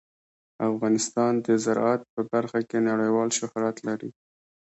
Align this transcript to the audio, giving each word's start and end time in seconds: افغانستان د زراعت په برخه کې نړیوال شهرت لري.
افغانستان 0.69 1.33
د 1.45 1.47
زراعت 1.65 2.01
په 2.13 2.21
برخه 2.31 2.59
کې 2.69 2.77
نړیوال 2.89 3.29
شهرت 3.39 3.77
لري. 3.87 4.09